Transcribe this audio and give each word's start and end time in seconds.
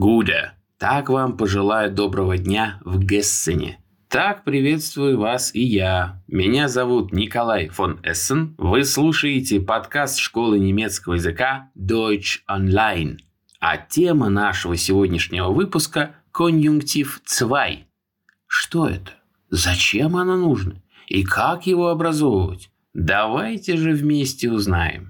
Гуда. 0.00 0.54
Так 0.78 1.10
вам 1.10 1.36
пожелаю 1.36 1.92
доброго 1.92 2.38
дня 2.38 2.80
в 2.86 2.98
Гессене. 2.98 3.80
Так 4.08 4.44
приветствую 4.44 5.18
вас 5.18 5.54
и 5.54 5.62
я. 5.62 6.22
Меня 6.26 6.68
зовут 6.68 7.12
Николай 7.12 7.68
фон 7.68 8.00
Эссен. 8.02 8.54
Вы 8.56 8.84
слушаете 8.84 9.60
подкаст 9.60 10.16
школы 10.16 10.58
немецкого 10.58 11.16
языка 11.16 11.68
Deutsch 11.76 12.38
Online. 12.48 13.18
А 13.60 13.76
тема 13.76 14.30
нашего 14.30 14.74
сегодняшнего 14.74 15.50
выпуска– 15.50 16.14
конъюнктив 16.32 17.20
2. 17.38 17.66
Что 18.46 18.88
это? 18.88 19.12
Зачем 19.50 20.16
оно 20.16 20.38
нужно? 20.38 20.76
И 21.08 21.24
как 21.24 21.66
его 21.66 21.88
образовывать? 21.88 22.70
Давайте 22.94 23.76
же 23.76 23.92
вместе 23.92 24.50
узнаем. 24.50 25.09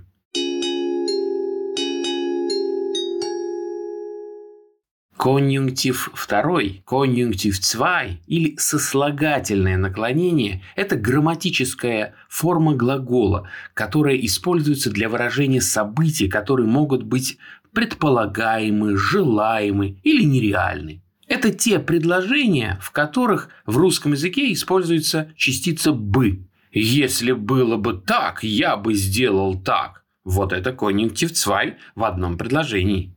Конъюнктив 5.21 6.11
второй, 6.15 6.83
конъюнктив 6.87 7.61
2 7.61 8.03
или 8.27 8.57
сослагательное 8.57 9.77
наклонение– 9.77 10.63
это 10.77 10.97
грамматическая 10.97 12.15
форма 12.31 12.75
глагола, 12.75 13.47
которая 13.75 14.17
используется 14.17 14.91
для 14.91 15.11
выражения 15.11 15.61
событий, 15.61 16.27
которые 16.27 16.67
могут 16.67 17.03
быть 17.03 17.37
предполагаемы, 17.75 18.97
желаемы 18.97 19.99
или 20.05 20.23
нереальны. 20.23 21.03
Это 21.29 21.53
те 21.53 21.81
предложения, 21.81 22.79
в 22.81 22.91
которых 22.91 23.51
в 23.67 23.77
русском 23.77 24.13
языке 24.13 24.51
используется 24.51 25.35
частица 25.37 25.93
«бы». 25.93 26.47
Если 26.73 27.33
было 27.33 27.77
бы 27.77 27.93
так, 27.93 28.43
я 28.43 28.79
бы 28.79 28.95
сделал 28.95 29.61
так. 29.61 30.03
Вот 30.25 30.55
это 30.55 30.73
конъюнктив 30.73 31.31
2 31.33 31.63
в 31.95 32.05
одном 32.05 32.39
предложении. 32.39 33.15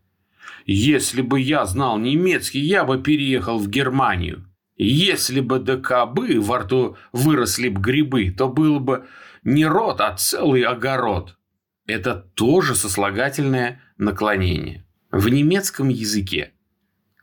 Если 0.66 1.22
бы 1.22 1.40
я 1.40 1.66
знал 1.66 1.98
немецкий, 2.00 2.60
я 2.60 2.84
бы 2.86 3.02
переехал 3.02 3.60
в 3.60 3.70
Германию. 3.70 4.46
Если 4.76 5.40
бы 5.40 5.60
до 5.60 5.78
кобы 5.78 6.40
во 6.40 6.60
рту 6.60 6.98
выросли 7.12 7.70
бы 7.70 7.80
грибы, 7.80 8.32
то 8.32 8.50
было 8.50 8.80
бы 8.80 9.06
не 9.44 9.66
рот, 9.66 10.02
а 10.02 10.16
целый 10.16 10.64
огород. 10.64 11.38
Это 11.86 12.16
тоже 12.16 12.76
сослагательное 12.76 13.82
наклонение. 13.98 14.86
В 15.12 15.30
немецком 15.30 15.90
языке 15.90 16.54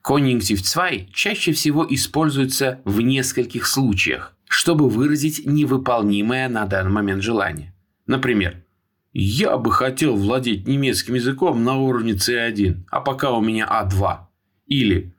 конъюнктив 0.02 0.62
2 0.62 0.90
чаще 1.12 1.52
всего 1.52 1.86
используется 1.88 2.80
в 2.84 3.00
нескольких 3.00 3.66
случаях, 3.66 4.36
чтобы 4.48 4.88
выразить 4.88 5.46
невыполнимое 5.46 6.48
на 6.48 6.66
данный 6.66 6.90
момент 6.90 7.22
желание. 7.22 7.74
Например, 8.06 8.62
я 9.12 9.56
бы 9.58 9.72
хотел 9.72 10.14
владеть 10.14 10.68
немецким 10.68 11.14
языком 11.14 11.64
на 11.64 11.76
уровне 11.76 12.12
C1, 12.12 12.84
а 12.90 13.00
пока 13.00 13.32
у 13.32 13.40
меня 13.40 13.66
А2. 13.66 14.18
Или 14.66 15.14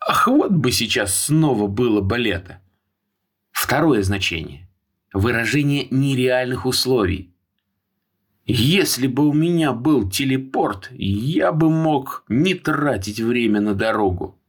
«Ах, 0.00 0.26
вот 0.26 0.52
бы 0.52 0.72
сейчас 0.72 1.14
снова 1.14 1.66
было 1.68 2.00
бы 2.00 2.18
лето». 2.18 2.60
Второе 3.52 4.02
значение. 4.02 4.68
Выражение 5.12 5.86
нереальных 5.90 6.66
условий. 6.66 7.34
Если 8.46 9.06
бы 9.06 9.28
у 9.28 9.32
меня 9.32 9.72
был 9.72 10.08
телепорт, 10.08 10.88
я 10.92 11.52
бы 11.52 11.70
мог 11.70 12.24
не 12.28 12.54
тратить 12.54 13.20
время 13.20 13.60
на 13.60 13.74
дорогу. 13.74 14.40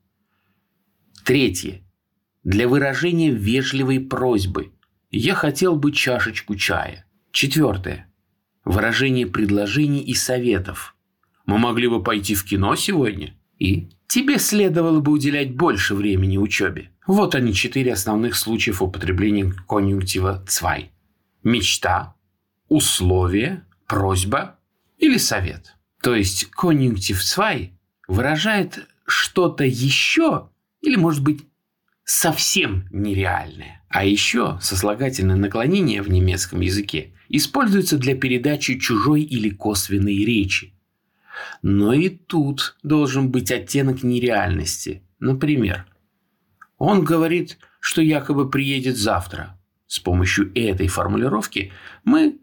Третье. 1.23 1.81
Для 2.43 2.67
выражения 2.67 3.29
вежливой 3.29 3.99
просьбы. 3.99 4.71
Я 5.11 5.35
хотел 5.35 5.75
бы 5.75 5.91
чашечку 5.91 6.55
чая. 6.55 7.05
Четвертое 7.31 8.10
выражение 8.63 9.25
предложений 9.27 10.01
и 10.01 10.13
советов. 10.13 10.95
Мы 11.45 11.57
могли 11.57 11.87
бы 11.87 12.03
пойти 12.03 12.35
в 12.35 12.45
кино 12.45 12.75
сегодня, 12.75 13.35
и 13.57 13.89
тебе 14.07 14.39
следовало 14.39 14.99
бы 14.99 15.11
уделять 15.11 15.55
больше 15.55 15.95
времени 15.95 16.37
учебе. 16.37 16.91
Вот 17.07 17.35
они 17.35 17.53
четыре 17.53 17.93
основных 17.93 18.35
случаев 18.35 18.81
употребления 18.81 19.53
конъюнктива 19.67 20.43
«цвай». 20.47 20.91
Мечта, 21.43 22.16
условие, 22.67 23.66
просьба 23.88 24.59
или 24.97 25.17
совет. 25.17 25.75
То 26.01 26.16
есть 26.16 26.45
конъюнктив 26.51 27.21
«цвай» 27.21 27.73
выражает 28.07 28.88
что-то 29.05 29.63
еще 29.63 30.50
или, 30.81 30.95
может 30.95 31.23
быть, 31.23 31.41
совсем 32.03 32.88
нереальное. 32.91 33.83
А 33.89 34.05
еще 34.05 34.57
сослагательное 34.61 35.35
наклонение 35.35 36.01
в 36.01 36.09
немецком 36.09 36.61
языке 36.61 37.13
используется 37.31 37.97
для 37.97 38.16
передачи 38.16 38.78
чужой 38.78 39.22
или 39.22 39.50
косвенной 39.50 40.25
речи. 40.25 40.74
Но 41.62 41.94
и 41.94 42.09
тут 42.09 42.78
должен 42.84 43.31
быть 43.31 43.52
оттенок 43.52 44.03
нереальности. 44.03 45.02
Например, 45.19 45.86
он 46.78 47.03
говорит, 47.03 47.58
что 47.80 48.02
якобы 48.02 48.50
приедет 48.50 48.97
завтра. 48.97 49.58
С 49.88 50.00
помощью 50.00 50.52
этой 50.56 50.88
формулировки 50.88 51.72
мы, 52.03 52.40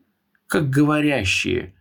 как 0.46 0.70
говорящие, 0.70 1.74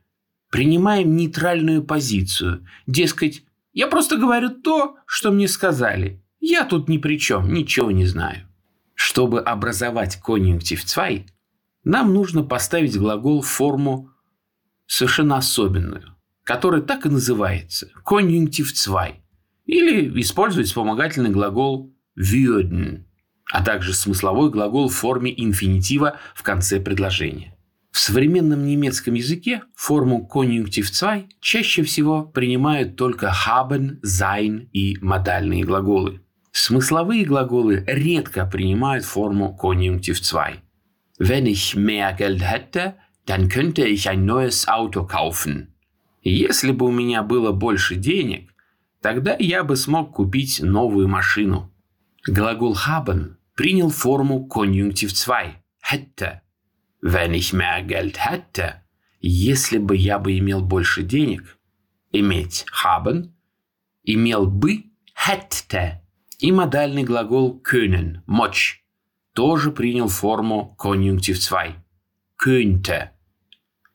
принимаем 0.50 1.16
нейтральную 1.16 1.84
позицию. 1.84 2.66
Дескать, 2.88 3.44
я 3.74 3.88
просто 3.88 4.18
говорю 4.18 4.50
то, 4.50 4.98
что 5.06 5.32
мне 5.32 5.48
сказали. 5.48 6.22
Я 6.40 6.66
тут 6.66 6.88
ни 6.88 6.98
при 6.98 7.20
чем, 7.20 7.54
ничего 7.54 7.92
не 7.92 8.06
знаю. 8.06 8.48
Чтобы 8.96 9.42
образовать 9.42 10.16
конъюнктив 10.18 10.84
2, 10.86 11.10
нам 11.88 12.14
нужно 12.14 12.44
поставить 12.44 12.98
глагол 12.98 13.42
в 13.42 13.48
форму 13.48 14.10
совершенно 14.88 15.38
особенную, 15.38 16.16
которая 16.44 16.82
так 16.82 17.06
и 17.06 17.10
называется– 17.10 17.90
конъюнктив 18.06 18.74
2, 18.86 19.10
или 19.66 20.22
использовать 20.22 20.68
вспомогательный 20.68 21.30
глагол 21.30 21.94
würden, 22.20 23.06
а 23.52 23.64
также 23.64 23.94
смысловой 23.94 24.50
глагол 24.50 24.90
в 24.90 24.96
форме 24.96 25.34
инфинитива 25.36 26.18
в 26.36 26.44
конце 26.44 26.82
предложения. 26.82 27.56
В 27.92 28.00
современном 28.00 28.66
немецком 28.66 29.14
языке 29.14 29.64
форму 29.74 30.28
конъюнктив 30.28 30.92
2 30.92 31.24
чаще 31.40 31.84
всего 31.84 32.24
принимают 32.24 32.98
только 32.98 33.32
haben, 33.48 34.02
sein 34.02 34.68
и 34.74 34.98
модальные 35.02 35.64
глаголы. 35.64 36.22
Смысловые 36.52 37.24
глаголы 37.24 37.86
редко 37.88 38.46
принимают 38.46 39.06
форму 39.06 39.56
конъюнктив 39.56 40.20
2. 40.20 40.67
Wenn 41.18 41.46
ich 41.46 41.76
mehr 41.76 42.14
Geld 42.14 42.42
hätte, 42.44 42.96
dann 43.26 43.50
könnte 43.50 43.86
ich 43.86 44.10
ein 44.10 44.26
neues 44.26 44.68
Auto 44.68 45.06
kaufen. 45.06 45.74
Если 46.22 46.72
бы 46.72 46.88
у 46.88 46.92
меня 46.92 47.24
было 47.24 47.52
больше 47.52 47.96
денег, 47.96 48.54
тогда 49.02 49.36
я 49.40 49.64
бы 49.64 49.76
смог 49.76 50.14
купить 50.16 50.62
новую 50.62 51.08
машину. 51.08 51.72
Глагол 52.26 52.76
haben 52.76 53.38
принял 53.56 53.90
форму 53.90 54.46
конъюнктив 54.46 55.14
2 55.14 55.56
hätte. 55.82 56.42
Wenn 57.02 57.34
ich 57.34 57.54
mehr 57.54 57.82
Geld 57.84 58.18
hätte, 58.18 58.84
если 59.20 59.78
бы 59.78 59.96
я 59.96 60.20
бы 60.20 60.38
имел 60.38 60.62
больше 60.62 61.04
денег, 61.04 61.58
иметь 62.12 62.66
haben, 62.84 63.34
имел 64.04 64.46
бы 64.48 64.84
hätte 65.16 66.02
и 66.40 66.52
модальный 66.52 67.04
глагол 67.04 67.60
können– 67.64 68.22
мочь 68.28 68.84
тоже 69.38 69.72
принял 69.72 70.08
форму 70.08 70.76
конъюнктив 70.80 71.38
2– 71.48 71.76
könnte. 72.44 73.10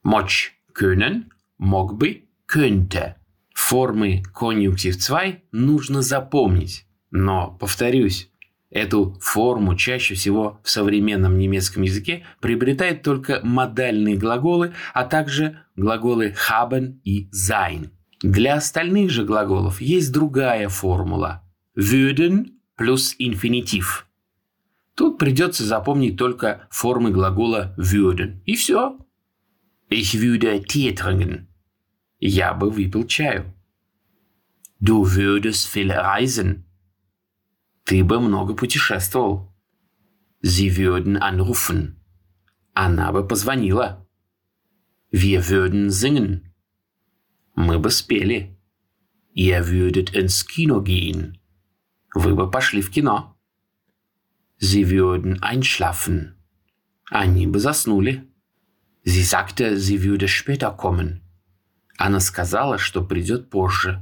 Мочь– 0.05 0.53
können, 0.73 1.25
мог 1.59 1.99
бы– 1.99 2.29
könnte. 2.47 3.15
Формы 3.53 4.23
конъюнктив 4.33 4.97
2 5.05 5.23
нужно 5.51 6.01
запомнить. 6.03 6.87
Но, 7.11 7.57
повторюсь, 7.59 8.29
Эту 8.71 9.19
форму 9.21 9.75
чаще 9.75 10.15
всего 10.15 10.61
в 10.63 10.71
современном 10.71 11.37
немецком 11.37 11.83
языке 11.83 12.25
приобретают 12.41 13.03
только 13.03 13.41
модальные 13.43 14.17
глаголы, 14.17 14.73
а 14.95 15.05
также 15.05 15.59
глаголы 15.77 16.35
haben 16.49 17.01
и 17.05 17.29
sein. 17.33 17.91
Для 18.23 18.55
остальных 18.55 19.11
же 19.11 19.25
глаголов 19.25 19.81
есть 19.83 20.13
другая 20.13 20.69
формула 20.69 21.43
würden 21.77 22.53
плюс 22.77 23.15
инфинитив. 23.19 24.07
Тут 24.95 25.19
придется 25.19 25.65
запомнить 25.65 26.17
только 26.17 26.67
формы 26.71 27.11
глагола 27.11 27.75
würden. 27.79 28.43
И 28.45 28.57
все. 28.57 28.99
Ich 29.91 30.15
würde 30.15 30.63
Tee 30.65 30.95
trinken. 30.95 31.47
Я 32.19 32.55
бы 32.55 32.71
выпил 32.71 33.07
чаю. 33.07 33.55
Du 34.81 35.05
würdest 35.05 35.67
viel 35.67 35.93
reisen. 35.93 36.65
Ты 37.85 38.05
бы 38.05 38.21
много 38.21 38.55
путешествовал. 38.55 39.55
Sie 40.43 40.77
würden 40.77 41.17
anrufen. 41.17 41.97
Она 42.75 43.13
бы 43.13 43.27
позвонила. 43.27 44.07
Wir 45.11 45.49
würden 45.49 45.91
singen. 45.91 46.53
Мы 47.55 47.79
бы 47.79 47.91
спели. 47.91 48.59
Ihr 49.35 49.69
würdet 49.69 50.15
ins 50.15 50.47
Kino 50.47 50.83
gehen. 50.83 51.39
Вы 52.15 52.35
бы 52.35 52.51
пошли 52.51 52.83
в 52.83 52.91
кино. 52.91 53.37
Sie 54.63 54.89
würden 54.91 55.43
einschlafen. 55.43 56.37
Они 57.11 57.51
заснули. 57.59 58.23
Sie 59.05 59.25
sagte, 59.25 59.77
sie 59.77 60.05
würde 60.05 60.29
später 60.29 60.71
kommen. 60.71 61.21
Она 61.99 62.21
сказала, 62.21 62.79
что 62.79 63.03
придет 63.03 63.51
позже. 63.51 64.01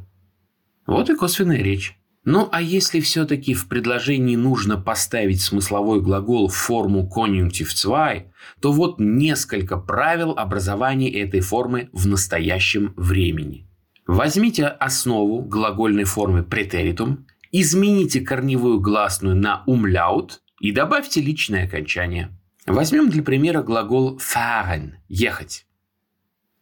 Вот 0.87 1.09
и 1.09 1.17
косвенная 1.17 1.62
речь. 1.62 1.97
Ну 2.25 2.47
а 2.53 2.61
если 2.61 3.01
все-таки 3.01 3.55
в 3.55 3.69
предложении 3.69 4.37
нужно 4.37 4.77
поставить 4.77 5.41
смысловой 5.41 6.03
глагол 6.03 6.49
в 6.49 6.55
форму 6.55 7.09
конъюнктив 7.09 7.75
2, 7.83 8.15
то 8.61 8.73
вот 8.73 9.01
несколько 9.01 9.79
правил 9.79 10.33
образования 10.33 11.11
этой 11.11 11.41
формы 11.41 11.89
в 11.95 12.06
настоящем 12.06 12.93
времени. 12.99 13.67
Возьмите 14.06 14.67
основу 14.67 15.41
глагольной 15.41 16.05
формы 16.05 16.43
претеритум, 16.43 17.27
измените 17.51 18.21
корневую 18.21 18.81
гласную 18.81 19.37
на 19.37 19.65
умляут 19.67 20.43
и 20.61 20.73
добавьте 20.73 21.21
личное 21.21 21.65
окончание. 21.65 22.31
Возьмем 22.67 23.09
для 23.09 23.23
примера 23.23 23.62
глагол 23.62 24.19
fahren– 24.19 24.93
ехать. 25.09 25.67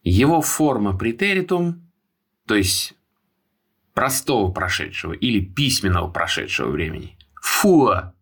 Его 0.01 0.41
форма 0.41 0.97
претеритум, 0.97 1.91
то 2.47 2.55
есть 2.55 2.93
простого 3.93 4.51
прошедшего 4.51 5.11
или 5.11 5.41
письменного 5.41 6.09
прошедшего 6.09 6.71
времени. 6.71 7.17
Фуа. 7.41 8.13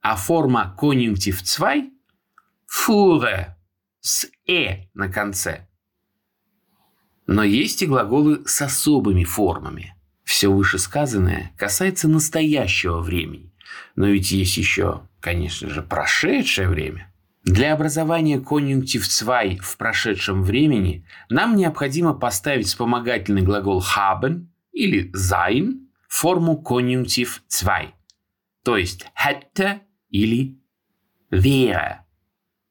А 0.00 0.16
форма 0.16 0.76
конъюнктив 0.76 1.40
2– 1.42 1.74
фуре 2.66 3.56
с 4.00 4.26
«э» 4.48 4.88
на 4.94 5.08
конце. 5.08 5.68
Но 7.26 7.44
есть 7.44 7.82
и 7.82 7.86
глаголы 7.86 8.42
с 8.46 8.60
особыми 8.62 9.22
формами. 9.22 9.94
Все 10.24 10.48
вышесказанное 10.48 11.52
касается 11.56 12.08
настоящего 12.08 13.00
времени. 13.00 13.52
Но 13.96 14.06
ведь 14.06 14.30
есть 14.30 14.56
еще, 14.56 15.02
конечно 15.20 15.68
же, 15.68 15.82
прошедшее 15.82 16.68
время. 16.68 17.12
Для 17.44 17.72
образования 17.72 18.40
конъюнктив 18.40 19.06
2 19.20 19.42
в 19.62 19.76
прошедшем 19.76 20.42
времени 20.42 21.06
нам 21.30 21.56
необходимо 21.56 22.12
поставить 22.12 22.66
вспомогательный 22.66 23.42
глагол 23.42 23.82
haben 23.82 24.48
или 24.72 25.10
sein 25.12 25.86
форму 26.08 26.56
конъюнктив 26.56 27.42
2, 27.48 27.92
то 28.64 28.76
есть 28.76 29.06
hätte 29.14 29.80
или 30.10 30.58
wäre. 31.30 31.98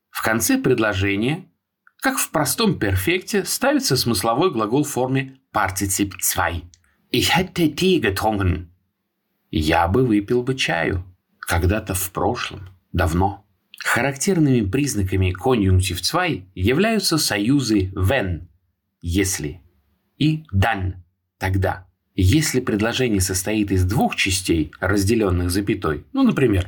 В 0.10 0.24
конце 0.24 0.58
предложения, 0.58 1.46
как 2.02 2.18
в 2.18 2.30
простом 2.32 2.78
перфекте, 2.78 3.46
ставится 3.46 3.96
смысловой 3.96 4.52
глагол 4.52 4.84
в 4.84 4.90
форме 4.90 5.40
partizip 5.54 6.14
2. 6.36 6.62
Ich 7.12 7.36
hätte 7.36 7.74
Tee 7.76 8.00
getrunken. 8.00 8.68
Я 9.52 9.88
бы 9.88 10.06
выпил 10.06 10.44
бы 10.44 10.56
чаю. 10.56 11.04
Когда-то 11.40 11.94
в 11.94 12.12
прошлом. 12.12 12.70
Давно. 12.94 13.46
Характерными 13.80 14.70
признаками 14.70 15.32
конъюнктив 15.32 16.02
2 16.02 16.26
являются 16.56 17.18
союзы 17.18 17.92
when– 17.96 18.48
если 19.02 19.62
и 20.18 20.44
dann– 20.54 20.96
тогда. 21.38 21.88
Если 22.16 22.60
предложение 22.60 23.22
состоит 23.22 23.72
из 23.72 23.86
двух 23.86 24.16
частей, 24.16 24.72
разделенных 24.80 25.52
запятой, 25.52 26.06
ну, 26.14 26.24
например, 26.24 26.68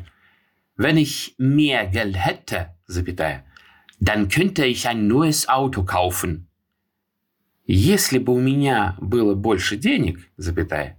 Wenn 0.79 0.95
ich 0.95 1.35
mehr 1.37 1.87
Geld 1.87 2.15
hätte, 2.15 2.77
запятая, 2.87 3.43
dann 3.99 4.29
könnte 4.29 4.65
ich 4.65 4.87
ein 4.87 5.07
neues 5.07 5.49
Auto 5.49 5.83
kaufen. 5.83 6.47
Если 7.65 8.17
бы 8.17 8.33
у 8.33 8.39
меня 8.39 8.95
было 9.01 9.35
больше 9.35 9.75
денег, 9.75 10.31
запятая, 10.37 10.97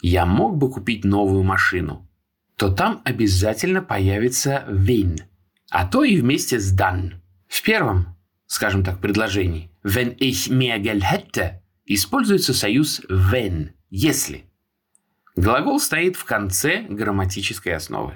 я 0.00 0.26
мог 0.26 0.56
бы 0.56 0.70
купить 0.70 1.04
новую 1.04 1.42
машину, 1.42 2.08
то 2.56 2.70
там 2.70 3.02
обязательно 3.04 3.82
появится 3.82 4.64
wenn, 4.68 5.20
а 5.70 5.86
то 5.86 6.04
и 6.04 6.20
вместе 6.20 6.58
с 6.58 6.74
dann. 6.74 7.14
В 7.48 7.62
первом, 7.62 8.16
скажем 8.46 8.84
так, 8.84 9.00
предложении 9.00 9.70
Wenn 9.82 10.16
ich 10.18 10.50
mehr 10.50 10.80
Geld 10.80 11.04
hätte, 11.04 11.62
используется 11.84 12.52
союз 12.52 13.00
when, 13.08 13.70
если. 13.88 14.44
Глагол 15.36 15.78
стоит 15.78 16.16
в 16.16 16.24
конце 16.24 16.82
грамматической 16.82 17.72
основы. 17.74 18.14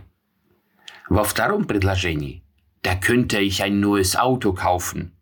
Во 1.09 1.23
втором 1.23 1.65
предложении 1.67 2.43
«Da 2.83 2.97
könnte 2.97 3.39
ich 3.41 3.63
ein 3.63 3.79
neues 3.79 4.17
Auto 4.17 4.53
kaufen» 4.53 5.13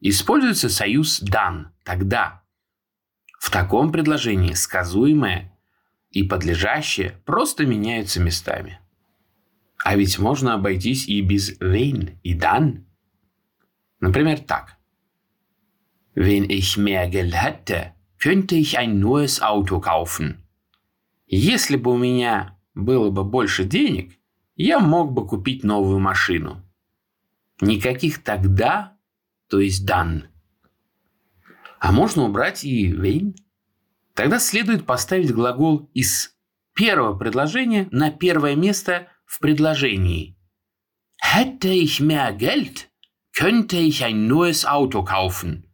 используется 0.00 0.68
союз 0.68 1.22
dann, 1.22 1.66
тогда. 1.84 2.42
В 3.38 3.50
таком 3.50 3.92
предложении 3.92 4.54
сказуемое 4.54 5.53
и 6.14 6.22
подлежащее 6.22 7.20
просто 7.26 7.66
меняются 7.66 8.20
местами. 8.20 8.80
А 9.84 9.96
ведь 9.96 10.18
можно 10.18 10.54
обойтись 10.54 11.08
и 11.08 11.20
без 11.20 11.60
wenn 11.60 12.16
и 12.22 12.34
dann. 12.34 12.84
Например, 14.00 14.38
так. 14.38 14.78
Wenn 16.14 16.48
ich 16.48 16.76
mehr 16.76 17.08
Geld 17.08 17.34
hätte, 17.34 17.94
könnte 18.18 18.54
ich 18.54 18.78
ein 18.78 19.00
neues 19.00 19.42
Auto 19.42 19.80
kaufen. 19.80 20.44
Если 21.26 21.76
бы 21.76 21.92
у 21.92 21.98
меня 21.98 22.56
было 22.74 23.10
бы 23.10 23.24
больше 23.24 23.64
денег, 23.64 24.16
я 24.54 24.78
мог 24.78 25.12
бы 25.12 25.26
купить 25.26 25.64
новую 25.64 25.98
машину. 25.98 26.62
Никаких 27.60 28.22
тогда, 28.22 28.96
то 29.48 29.58
есть 29.58 29.84
дан. 29.84 30.28
А 31.80 31.90
можно 31.92 32.22
убрать 32.24 32.64
и 32.64 32.86
вейн. 32.86 33.34
Тогда 34.14 34.38
следует 34.38 34.86
поставить 34.86 35.32
глагол 35.32 35.90
из 35.92 36.34
первого 36.74 37.16
предложения 37.16 37.88
на 37.90 38.10
первое 38.10 38.54
место 38.54 39.08
в 39.26 39.40
предложении. 39.40 40.36
Hätte 41.20 41.72
ich 41.72 42.00
mehr 42.00 42.36
Geld, 42.36 42.88
könnte 43.32 43.76
ich 43.76 44.04
ein 44.04 44.28
neues 44.28 44.64
Auto 44.64 45.04
kaufen. 45.04 45.64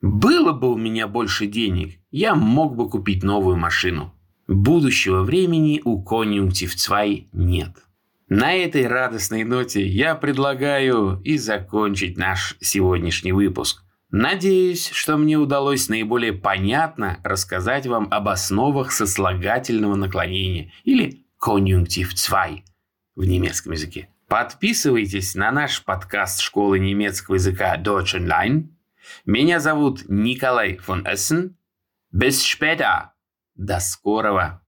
Было 0.00 0.52
бы 0.52 0.72
у 0.72 0.76
меня 0.78 1.06
больше 1.06 1.46
денег, 1.46 2.00
я 2.10 2.34
мог 2.34 2.76
бы 2.76 2.88
купить 2.88 3.22
новую 3.22 3.56
машину. 3.56 4.14
Будущего 4.48 5.22
времени 5.22 5.82
у 5.84 6.02
конъюнктив 6.02 6.74
2 6.74 7.04
нет. 7.32 7.76
На 8.28 8.54
этой 8.54 8.86
радостной 8.86 9.44
ноте 9.44 9.86
я 9.86 10.14
предлагаю 10.14 11.20
и 11.24 11.36
закончить 11.36 12.16
наш 12.16 12.56
сегодняшний 12.60 13.32
выпуск. 13.32 13.84
Надеюсь, 14.10 14.90
что 14.90 15.16
мне 15.16 15.36
удалось 15.36 15.88
наиболее 15.88 16.32
понятно 16.32 17.20
рассказать 17.22 17.86
вам 17.86 18.08
об 18.10 18.28
основах 18.28 18.92
сослагательного 18.92 19.94
наклонения 19.94 20.72
или 20.84 21.24
конъюнктив 21.38 22.12
2 22.14 22.48
в 23.14 23.24
немецком 23.24 23.72
языке. 23.72 24.08
Подписывайтесь 24.28 25.34
на 25.34 25.50
наш 25.50 25.84
подкаст 25.84 26.40
школы 26.40 26.78
немецкого 26.78 27.36
языка 27.36 27.76
Deutsch 27.76 28.14
Online– 28.14 28.68
меня 29.24 29.60
зовут 29.60 30.04
Николай 30.08 30.76
фон 30.76 31.04
Эссен. 31.06 31.56
Bis 32.12 32.40
später. 32.40 33.10
До 33.54 33.80
скорого. 33.80 34.59